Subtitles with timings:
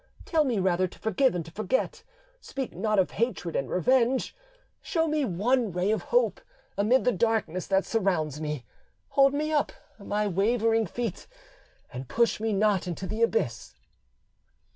[0.25, 2.01] Tell me rather to forgive and to forget,
[2.39, 4.35] speak not of hatred and revenge;
[4.81, 6.41] show me one ray of hope
[6.75, 8.65] amid the darkness that surrounds me;
[9.09, 11.27] hold up my wavering feet,
[11.93, 13.75] and push me not into the abyss."